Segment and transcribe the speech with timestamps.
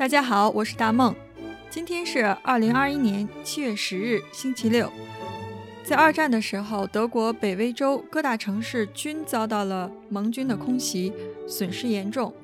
[0.00, 1.14] 大家好，我是大梦。
[1.68, 4.90] 今天是二零二一年七月十日，星期六。
[5.84, 11.12] 在二战的时候，德国北威州各大城市均遭到了盟军的空袭，
[11.46, 12.34] 损失严重。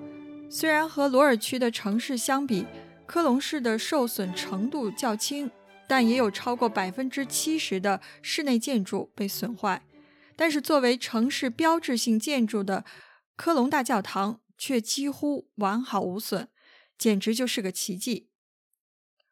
[0.50, 2.66] 虽然和罗尔区的城市相比，
[3.06, 5.50] 科隆市的受损程度较轻，
[5.88, 9.80] 但也有超过百分之七十的室内建筑被损坏。
[10.36, 12.84] 但是，作为城市标志性建筑的
[13.34, 16.48] 科隆大教堂却几乎完好无损，
[16.98, 18.30] 简直就是个奇迹。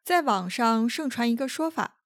[0.03, 1.99] 在网上盛传一个说法，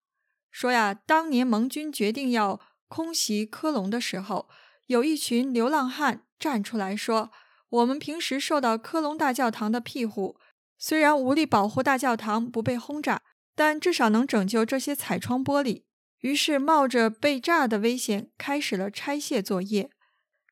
[0.49, 4.49] 说呀，当年盟军决定要空袭科隆的时候，
[4.87, 7.31] 有一群流浪汉站出来说
[7.69, 10.39] ：“我们平时受到科隆大教堂的庇护，
[10.77, 13.21] 虽然无力保护大教堂不被轰炸，
[13.53, 15.83] 但至少能拯救这些彩窗玻璃。”
[16.21, 19.89] 于是，冒着被炸的危险，开始了拆卸作业。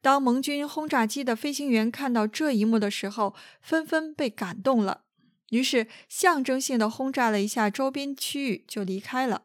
[0.02, 5.02] 当盟军轰炸机的飞行员看到这一幕的时候，纷纷被感动了，
[5.50, 9.44] 于是象征性的轰炸了一下周边区域，就离开了。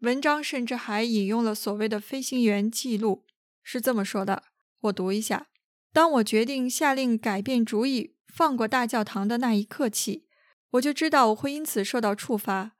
[0.00, 3.24] 文章甚至还引用了所谓的飞行员记录，
[3.62, 4.44] 是这么说的
[4.82, 5.48] ：“我读一下。
[5.92, 10.24] 当我决定下令改变主意，放过大教堂的那一刻起，
[10.70, 12.72] 我就知道我会因此受到处罚。”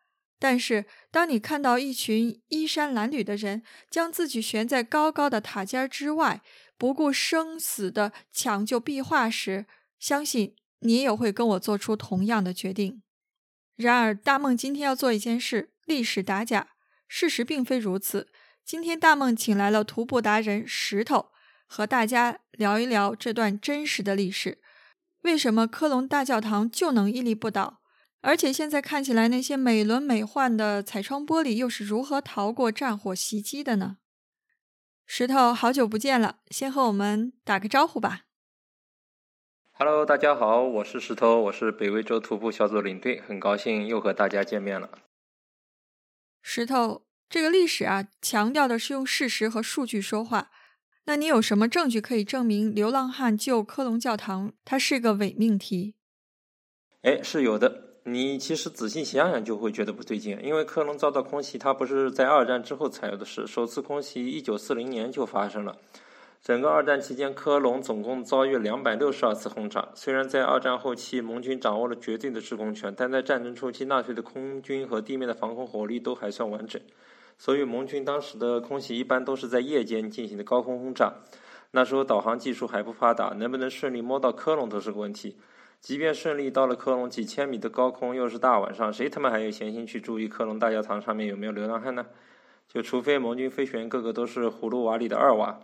[0.42, 6.40] 但是，当你看到一群衣衫褴褛的人将自己悬在高高的塔尖之外，
[6.80, 9.66] 不顾生死的抢救壁画时，
[9.98, 13.02] 相信你也会跟我做出同样的决定。
[13.76, 16.68] 然而，大梦今天要做一件事：历史打假。
[17.06, 18.28] 事实并非如此。
[18.64, 21.26] 今天，大梦请来了徒步达人石头，
[21.66, 24.62] 和大家聊一聊这段真实的历史。
[25.20, 27.82] 为什么科隆大教堂就能屹立不倒？
[28.22, 33.98] 而且现在看起来，那些美轮美奂的彩窗玻璃又是如何逃过战火袭击的呢？
[35.12, 38.26] 石头，好久不见了，先和我们打个招呼吧。
[39.72, 44.88] Hello，大家好，我是石头，我是北威州徒步小组领队，很高兴又和大家见面了。
[46.42, 50.52] 石头，这个历史啊，强调的是用事实和数据说话。
[51.06, 55.96] 那你有什么证据可以证明流浪汉救科隆教堂，它是个伪命题？
[57.02, 57.89] 哎，是有的。
[58.04, 63.46] 你其实仔细想想就会觉得不对劲，因为科隆遭到空袭，它不是在二战之后才有的事。
[63.46, 65.76] 首次空袭一九四零年就发生了。
[66.42, 69.90] 整个二战期间，科隆总共遭遇两百六十二次轰炸。
[69.94, 76.80] 虽然在二战后期，盟军掌握了绝对的制空权，但在战争初期，纳粹的空军和地面的防空火力都还算完整。
[77.36, 81.12] 所以，盟军当时的空袭一般都是在夜间进行的高空轰炸。
[81.72, 85.36] 那时候导航技术还不发达，能不能顺利摸到科隆都是个问题。
[85.80, 92.06] 即便顺利到了科隆几千米的高空，又是大晚上，谁他妈还有闲心去注意科隆大教堂上面有没有流浪汉呢？
[92.68, 95.60] 就除非盟军飞行员个个都是葫芦娃里的二娃。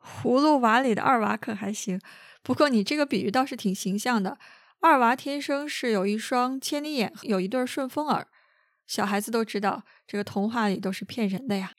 [0.00, 2.00] 葫芦娃里的二娃可还行，
[2.42, 4.38] 不过你这个比喻倒是挺形象的。
[4.80, 8.26] 二娃天生是有一双千里眼，有一对顺风耳。
[8.86, 11.72] 小孩子都知道，这个童话里都是骗人的呀。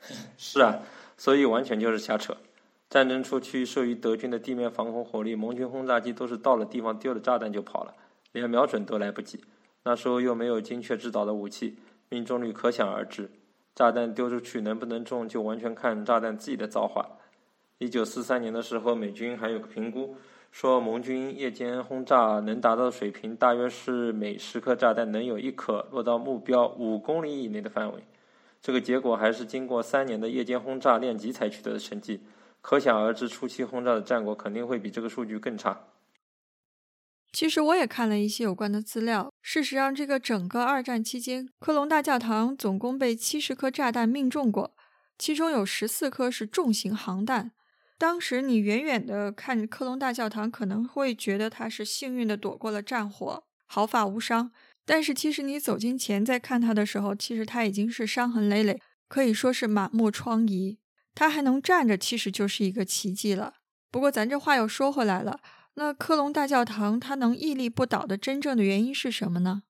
[0.36, 0.80] 是啊，
[1.16, 2.36] 所以完全就是瞎扯。
[2.92, 7.94] 战争初期，受于德军的地面防空火力，盟军轰炸机都是到了地方丢了炸弹就跑了，
[8.32, 9.40] 连瞄准都来不及。
[9.84, 11.78] 那时候又没有精确制导的武器，
[12.10, 13.30] 命中率可想而知。
[13.74, 17.08] 炸弹丢出去能不能中，就完全看炸弹自己的造化。
[17.78, 20.14] 一九四三年的时候，美军还有个评估，
[20.50, 28.04] 说盟军夜间轰炸能达到的水平，大约是每十颗炸弹能有一颗落到目标五公里以内的范围。
[28.60, 32.20] 这个结果还是经过三年的夜间轰炸练级才取得的成绩。
[32.62, 35.88] 可想而知，初期轰炸的战果肯定会比这个数据更差。
[37.32, 39.32] 其实我也看了一些有关的资料。
[39.42, 44.74] 事实上，这个整个二战期间，科隆大教堂总共被七十颗炸弹命中过，
[45.18, 47.52] 其中有十四颗是重型航弹。
[47.98, 54.52] 当时你远远的看科隆大教堂，可能会觉得它是幸运的躲过了战火，毫发无伤。
[54.84, 60.76] 但是其实你走近前再看它的时候，其实它已经是伤痕累累，可以说是满目疮痍。
[61.14, 63.54] 他还能站着，其实就是一个奇迹了。
[63.90, 65.40] 不过咱这话又说回来了，
[65.74, 69.62] 那科隆大教堂它能屹立不倒的真正的原因是什么呢？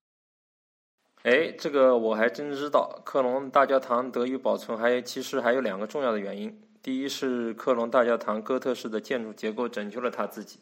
[1.23, 3.01] 哎，这个我还真知道。
[3.05, 6.61] 科隆大教堂得以保存，还其实还有两个重要的原因。
[6.83, 10.59] 第一是科隆大教堂哥特式的建筑结构拯救了他自己。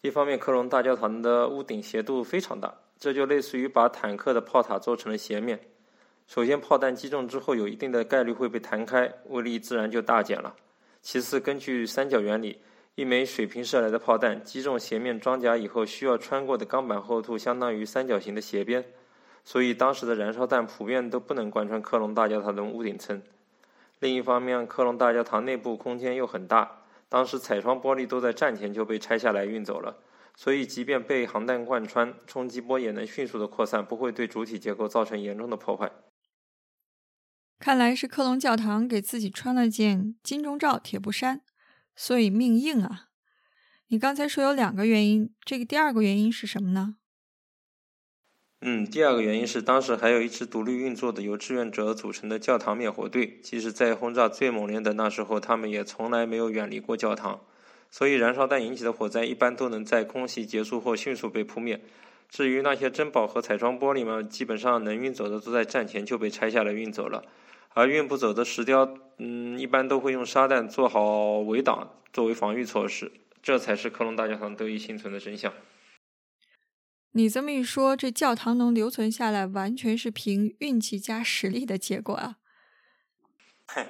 [0.00, 5.60] 一方面，科隆大教堂的屋顶斜度非常大，这就类似于把坦克的炮塔做成了斜面。
[6.26, 10.56] 首先，炮弹击中之后有一定的概率会被弹开，威力自然就大减了。
[11.00, 12.60] 其次，根据三角原理，
[12.94, 18.84] 一枚水平射来的炮弹击中斜面装甲以后，需要穿过的钢板厚度相当于三角形的斜边，
[19.44, 23.22] 所以当时的燃烧弹普遍都不能贯穿科隆大教堂的屋顶层。
[24.00, 29.94] 另一方面，科隆大教堂内部空间又很大，当时彩窗玻璃都在战前就被拆下来运走了，
[30.34, 35.92] 所以即便被航弹贯穿，冲击波也能迅速的扩散，不会对主体结构造成严重的破坏。
[37.64, 41.40] 看来是克隆教堂给自己穿了件金钟罩铁布衫，
[41.96, 43.06] 所以命硬啊。
[43.86, 46.96] 你刚才说有两个原因，这个第二个原因是什么呢？
[48.60, 57.40] 嗯，第二个原因是当时还有一支独立运作的由志愿者组成的教堂灭火队，即使在轰炸最猛烈的那时候，他们也从来没有远离过教堂。
[57.90, 61.80] 所以，燃烧弹引起的火灾一般都能在空袭结束后迅速被扑灭。
[62.28, 67.24] 至于那些珍宝和彩妆玻璃嘛，基本上能运走的都在战前就被拆下来运走了，
[67.74, 73.10] 而运不走的石雕，嗯，一般都会用沙弹做好围挡作为防御措施。
[73.42, 75.52] 这才是克隆大教堂得以幸存的真相。
[77.10, 82.36] 你这么一说，这教堂能留存下来，完全是凭运气加实力的结果啊！
[83.66, 83.88] 嗨，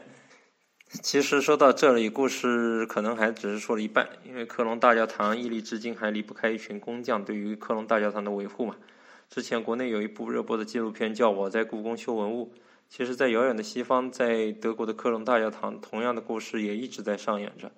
[1.02, 8.76] 其实说到这里，故事可能还只是说了一半，因为克隆大教堂屹立至今，还离不开一群工匠对于克隆大教堂的维护嘛。
[9.28, 12.52] 之前国内有一部热播的纪录片叫《我在故宫修文物》，
[12.96, 17.72] 其实，在遥远的西方，在德国的克隆大教堂，同样的故事也一直在上演着。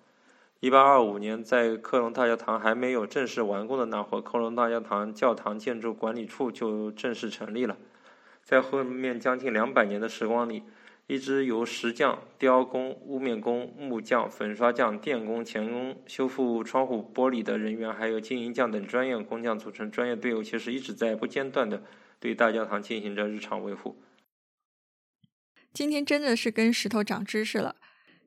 [0.61, 7.79] 一八二五年，在克隆大教堂还没有正式完工的那会儿，克隆大教堂教堂建筑管理处就正式成立了。
[8.45, 10.65] 在后面将近两百年的时光里，
[11.07, 21.83] 一支由石匠、雕工、屋面工、木匠、粉刷匠、电工、钳工、修复窗户玻璃的人员，还有金银匠等专业工匠组成专业队伍，其实一直在不间断的
[22.21, 23.97] 对大教堂进行着日常维护。
[25.77, 27.77] 今天真的是跟石头长知识了。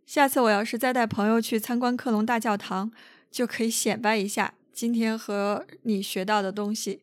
[0.06, 2.92] 下次我要是再带朋友去参观克隆大教堂，
[3.31, 7.01] 就可以显摆一下今天和你学到的东西。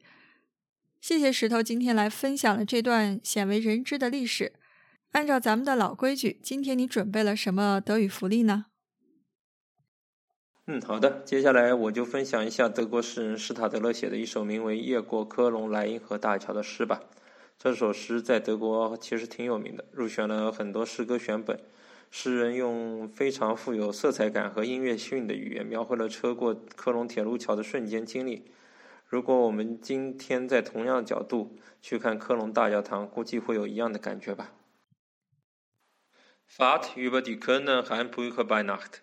[1.01, 4.53] 谢谢石头今天来分享了这段鲜为人知的历史。
[5.11, 8.67] 按照咱们的老规矩，今天你准备了什么德语福利呢？
[10.69, 17.01] 嗯，好的，接下来我就分享一下德国诗人施塔德勒写的一首名为《越过科隆莱茵河大桥》的诗吧。
[17.59, 21.59] 这首诗在德国其实挺有名的，入选了很多诗歌选本。
[22.11, 28.51] 诗人用非常富有色彩感和音乐性的语言，描绘了车过科隆铁路桥的瞬间经历。
[29.07, 34.53] 如果我们今天在同样的角度去看科隆大教堂，估计会有一样的感觉吧。
[36.49, 39.03] Fahrt über die Kölner Rheinbrücke bei Nacht.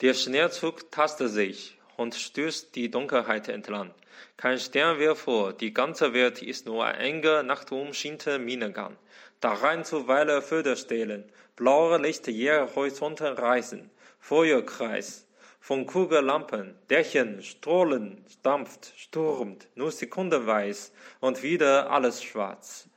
[0.00, 3.92] Der Schnellzug tastet sich und stößt die Dunkelheit entlang.
[4.36, 8.96] Kein Stern wird vor, die ganze Welt ist nur ein enger, nachtumschinter Minengang.
[9.40, 11.24] Darein zuweilen Förderstellen,
[11.56, 13.90] blaue Lichter jähe Horizonten reißen,
[14.20, 15.26] Feuerkreis
[15.60, 22.88] von Kugellampen, Dächen, Stollen, dampft, stürmt, nur sekundenweise und wieder alles schwarz.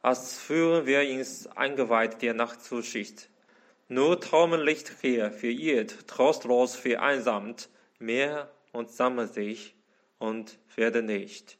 [0.00, 3.28] Als führen wir ins Eingeweid der Nachtzuschicht.
[3.88, 7.68] Nur Traumenlicht hier, verirrt, trostlos vereinsamt,
[8.00, 9.74] Meer und sammelt sich
[10.18, 11.58] und werde nicht.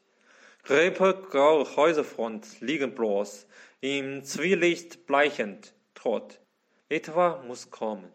[0.63, 3.45] Gräbe graue Häuserfront liegen bloß,
[3.81, 6.39] im Zwielicht bleichend, tot.
[6.87, 8.09] Etwa muss kommen.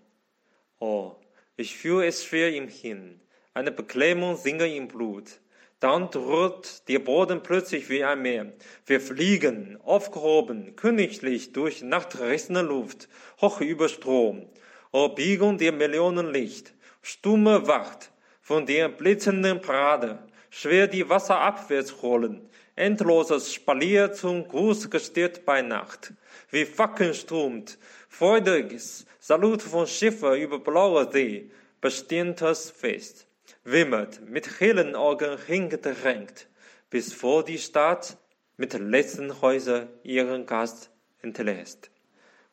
[0.79, 1.17] Oh,
[1.57, 3.21] ich fühle es schwer im Hin,
[3.53, 5.41] eine Beklemmung singe im Blut.
[5.81, 8.55] Dann droht der Boden plötzlich wie ein Meer.
[8.87, 13.09] Wir fliegen, aufgehoben, königlich durch nachtrissene Luft,
[13.43, 14.49] hoch über Strom.
[14.93, 16.73] Oh, Biegung der Millionen Licht,
[17.03, 18.14] stumme Wacht
[18.45, 20.19] von der blitzenden Parade,
[20.51, 26.13] schwer die Wasser abwärts rollen, endloses Spalier zum Gruß gestirrt bei Nacht.
[26.51, 33.27] Wie Fackeln strömt, freudiges Salut von Schiffe über blauer See, bestimmtes Fest,
[33.65, 36.47] wimmert, mit hellen Augen hingedrängt,
[36.91, 38.19] bis vor die Stadt
[38.59, 40.91] mit letzten Häusern ihren Gast
[41.23, 41.91] entlässt.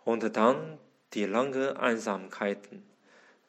[0.06, 0.78] Und dann
[1.16, 2.84] die lange Einsamkeiten,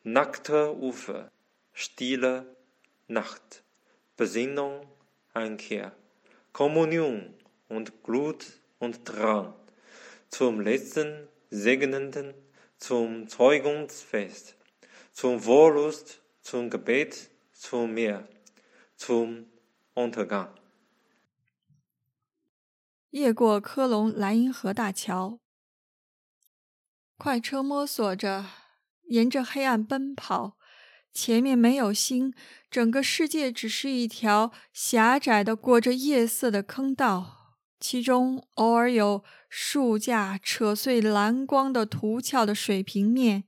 [0.02, 1.30] nackte Ufer,
[1.73, 2.55] stille
[3.07, 3.63] Nacht,
[4.15, 4.85] Besinnung,
[5.33, 5.95] Einkehr.
[6.51, 7.35] Kommunion
[7.69, 8.47] und Glut
[8.79, 9.53] und Drang,
[10.29, 12.33] zum letzten Segnenden,
[12.79, 14.55] zum Zeugungsfest,
[15.11, 18.27] zum Wohllust, zum Gebet, zum Meer,
[18.95, 19.45] zum
[19.93, 20.49] Untergang。
[23.11, 25.39] 越过科隆莱茵河大桥，
[27.17, 28.45] 快车摸索着
[29.05, 30.57] 沿着黑暗奔跑。
[31.12, 32.32] 前面没有星，
[32.70, 43.44] 整个世界只是一条狭窄的、裹着夜色的坑道，其中偶尔有树架扯碎蓝光的凸翘的水平面，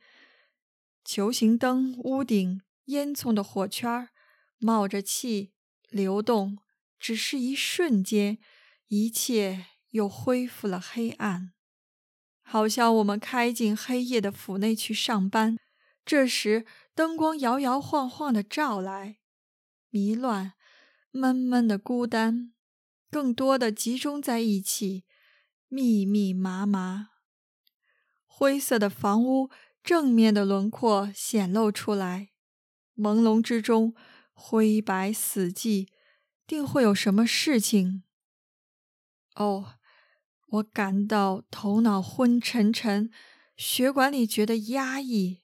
[1.04, 4.08] 球形灯屋顶烟囱的火圈
[4.58, 5.52] 冒着气
[5.88, 6.58] 流动，
[6.98, 8.38] 只是一瞬间，
[8.88, 11.52] 一切又恢复了黑暗，
[12.42, 15.56] 好像我们开进黑夜的府内去上班，
[16.04, 16.64] 这时。
[16.96, 19.18] 灯光摇摇晃晃的照来，
[19.90, 20.52] 迷乱、
[21.10, 22.52] 闷闷的孤单，
[23.10, 25.04] 更多的集中在一起，
[25.66, 27.08] 密密麻麻。
[28.26, 29.50] 灰色的房屋
[29.82, 32.30] 正面的轮廓显露出来，
[32.96, 33.92] 朦胧之中，
[34.32, 35.88] 灰白死寂，
[36.46, 38.04] 定会有什么事情？
[39.34, 39.74] 哦，
[40.46, 43.10] 我感到头脑昏沉沉，
[43.56, 45.40] 血管里觉得压抑。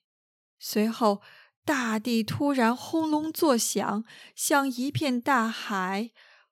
[0.60, 1.22] 随后，
[1.64, 4.04] 大地突然轰隆作响，
[4.36, 6.10] 像一片大海。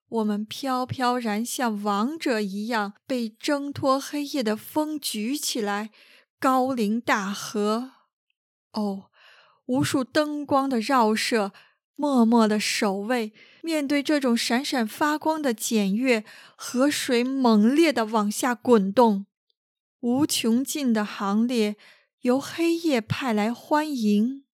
[0.09, 5.91] 我们飘飘然，像王者一样，被挣脱黑夜的风举起来，
[6.41, 7.91] 高临大河。
[8.73, 9.11] 哦，
[9.67, 11.53] 无数灯光的绕射，
[11.95, 13.35] 默默的守卫。
[13.63, 16.25] 面对这种闪闪发光的检阅，
[16.57, 19.27] 河水猛烈地往下滚动，
[20.01, 21.77] 无穷尽的行列
[22.23, 24.45] 由黑夜派来欢迎，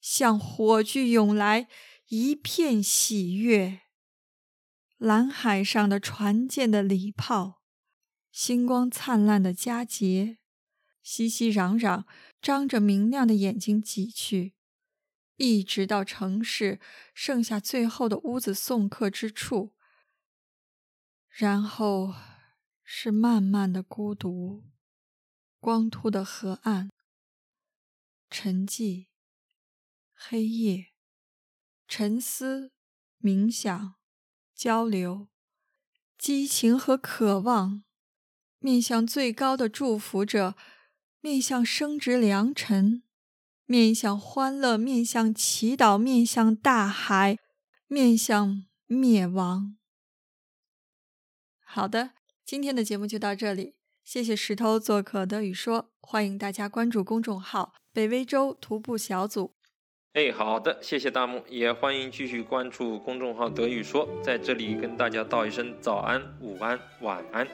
[0.00, 1.68] 向火炬涌来，
[2.08, 3.82] 一片喜悦。
[4.96, 7.62] 蓝海上的船舰的礼炮，
[8.32, 10.38] 星光灿烂的佳节，
[11.02, 12.04] 熙熙攘攘，
[12.42, 14.54] 张着明亮的眼睛挤去。
[15.36, 16.80] 一直到城市
[17.12, 19.74] 剩下最后的屋子送客之处，
[21.28, 22.12] 然后
[22.82, 24.64] 是漫漫的孤独，
[25.60, 26.90] 光秃的河岸，
[28.36, 29.06] 沉寂，
[30.12, 30.86] 黑夜，
[31.86, 32.72] 沉思，
[33.22, 33.94] 冥想，
[34.56, 35.28] 交流，
[36.18, 37.84] 激情和渴望，
[38.58, 40.56] 面向最高的祝福者，
[41.20, 43.04] 面向升职良辰。
[43.66, 47.38] 面向欢乐，面向祈祷，面向大海，
[47.86, 49.76] 面向灭亡。
[51.60, 52.14] 好的，
[52.44, 59.54] 今天的节目就到这里，谢谢石头做客德语说，欢迎大家关注公众号“北威州徒步小组”。
[60.14, 67.48] 哎，好的，谢谢大木，也欢迎继续关注公众号“德语说”，在这里跟大家道一声早安、午安、晚安。